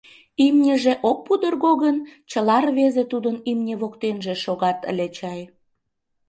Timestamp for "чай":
5.17-5.41